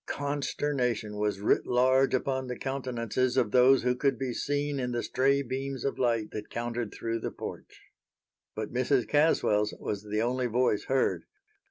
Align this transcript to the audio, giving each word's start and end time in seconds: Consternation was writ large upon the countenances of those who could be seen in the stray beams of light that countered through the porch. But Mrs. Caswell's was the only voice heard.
Consternation 0.07 1.17
was 1.17 1.39
writ 1.39 1.67
large 1.67 2.15
upon 2.15 2.47
the 2.47 2.57
countenances 2.57 3.37
of 3.37 3.51
those 3.51 3.83
who 3.83 3.93
could 3.95 4.17
be 4.17 4.33
seen 4.33 4.79
in 4.79 4.93
the 4.93 5.03
stray 5.03 5.43
beams 5.43 5.85
of 5.85 5.99
light 5.99 6.31
that 6.31 6.49
countered 6.49 6.91
through 6.91 7.19
the 7.19 7.29
porch. 7.29 7.81
But 8.55 8.73
Mrs. 8.73 9.07
Caswell's 9.07 9.75
was 9.79 10.01
the 10.01 10.23
only 10.23 10.47
voice 10.47 10.85
heard. 10.85 11.25